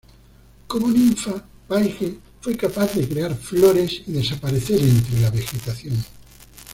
[0.65, 6.03] Como ninfa, Paige fue capaz de crear flores y desaparecer entre la vegetación.